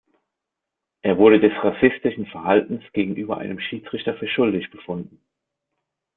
Er 1.03 1.19
wurde 1.19 1.39
des 1.39 1.51
„rassistischen 1.63 2.25
Verhaltens“ 2.25 2.83
gegenüber 2.91 3.37
einem 3.37 3.59
Schiedsrichter 3.59 4.15
für 4.15 4.27
schuldig 4.27 4.71
befunden. 4.71 5.19